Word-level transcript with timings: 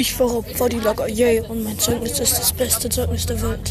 Ich 0.00 0.18
war 0.18 0.42
Lager, 0.78 1.06
yay, 1.06 1.42
und 1.46 1.62
mein 1.62 1.78
Zeugnis 1.78 2.20
ist 2.20 2.38
das 2.38 2.54
beste 2.54 2.88
Zeugnis 2.88 3.26
der 3.26 3.42
Welt. 3.42 3.60